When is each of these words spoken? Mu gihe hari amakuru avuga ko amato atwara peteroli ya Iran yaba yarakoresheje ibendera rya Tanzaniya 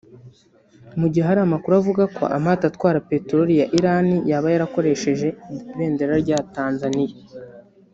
Mu 0.99 1.07
gihe 1.11 1.25
hari 1.29 1.39
amakuru 1.43 1.73
avuga 1.79 2.03
ko 2.17 2.23
amato 2.37 2.63
atwara 2.67 3.03
peteroli 3.09 3.53
ya 3.61 3.67
Iran 3.77 4.05
yaba 4.29 4.47
yarakoresheje 4.53 5.27
ibendera 5.71 6.13
rya 6.23 6.39
Tanzaniya 6.55 7.15